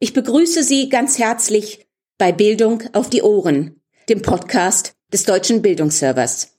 [0.00, 1.86] Ich begrüße Sie ganz herzlich
[2.18, 6.58] bei Bildung auf die Ohren, dem Podcast des Deutschen Bildungsservers.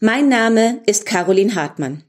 [0.00, 2.04] Mein Name ist Caroline Hartmann.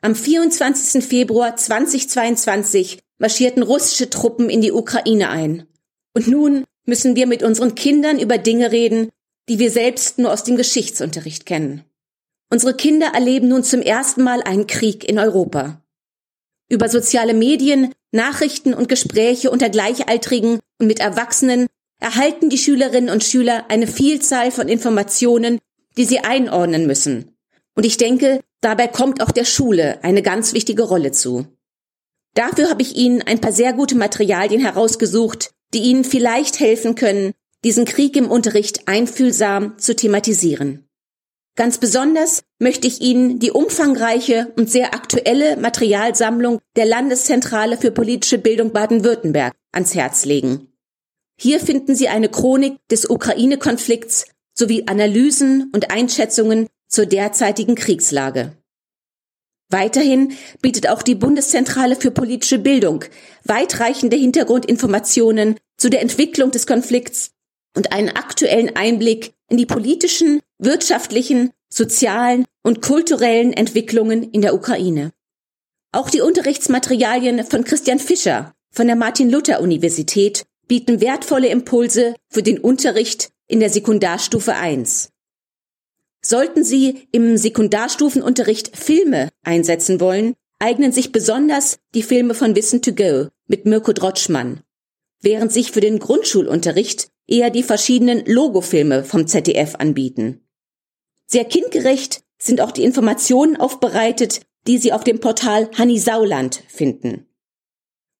[0.00, 1.04] Am 24.
[1.04, 5.66] Februar 2022 marschierten russische Truppen in die Ukraine ein.
[6.14, 9.10] Und nun müssen wir mit unseren Kindern über Dinge reden,
[9.50, 11.84] die wir selbst nur aus dem Geschichtsunterricht kennen.
[12.50, 15.82] Unsere Kinder erleben nun zum ersten Mal einen Krieg in Europa.
[16.70, 21.66] Über soziale Medien, Nachrichten und Gespräche unter Gleichaltrigen und mit Erwachsenen
[22.00, 25.58] erhalten die Schülerinnen und Schüler eine Vielzahl von Informationen,
[25.96, 27.36] die sie einordnen müssen.
[27.74, 31.46] Und ich denke, dabei kommt auch der Schule eine ganz wichtige Rolle zu.
[32.34, 37.32] Dafür habe ich Ihnen ein paar sehr gute Materialien herausgesucht, die Ihnen vielleicht helfen können,
[37.64, 40.87] diesen Krieg im Unterricht einfühlsam zu thematisieren.
[41.58, 48.38] Ganz besonders möchte ich Ihnen die umfangreiche und sehr aktuelle Materialsammlung der Landeszentrale für politische
[48.38, 50.68] Bildung Baden-Württemberg ans Herz legen.
[51.36, 58.52] Hier finden Sie eine Chronik des Ukraine-Konflikts sowie Analysen und Einschätzungen zur derzeitigen Kriegslage.
[59.68, 63.04] Weiterhin bietet auch die Bundeszentrale für politische Bildung
[63.42, 67.32] weitreichende Hintergrundinformationen zu der Entwicklung des Konflikts
[67.76, 75.12] und einen aktuellen Einblick in die politischen, wirtschaftlichen, sozialen und kulturellen Entwicklungen in der Ukraine.
[75.92, 83.30] Auch die Unterrichtsmaterialien von Christian Fischer von der Martin-Luther-Universität bieten wertvolle Impulse für den Unterricht
[83.46, 85.10] in der Sekundarstufe 1.
[86.20, 92.92] Sollten Sie im Sekundarstufenunterricht Filme einsetzen wollen, eignen sich besonders die Filme von Wissen to
[92.92, 94.62] Go mit Mirko Drotschmann,
[95.22, 100.47] während sich für den Grundschulunterricht eher die verschiedenen Logofilme vom ZDF anbieten.
[101.30, 107.26] Sehr kindgerecht sind auch die Informationen aufbereitet, die Sie auf dem Portal Hanni Sauland finden.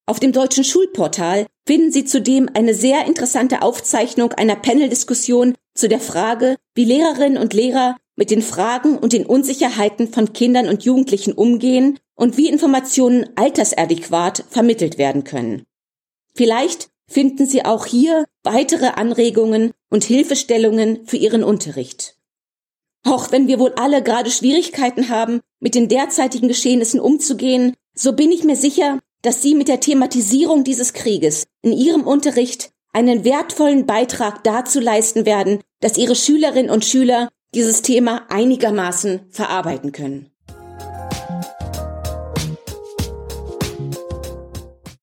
[0.06, 6.01] Auf dem deutschen Schulportal finden Sie zudem eine sehr interessante Aufzeichnung einer Paneldiskussion zu der
[6.01, 11.33] Frage, wie Lehrerinnen und Lehrer mit den Fragen und den Unsicherheiten von Kindern und Jugendlichen
[11.33, 15.64] umgehen und wie Informationen altersadäquat vermittelt werden können.
[16.35, 22.17] Vielleicht finden Sie auch hier weitere Anregungen und Hilfestellungen für Ihren Unterricht.
[23.05, 28.33] Auch wenn wir wohl alle gerade Schwierigkeiten haben, mit den derzeitigen Geschehnissen umzugehen, so bin
[28.33, 33.87] ich mir sicher, dass Sie mit der Thematisierung dieses Krieges in Ihrem Unterricht einen wertvollen
[33.87, 40.31] Beitrag dazu leisten werden, dass Ihre Schülerinnen und Schüler dieses Thema einigermaßen verarbeiten können.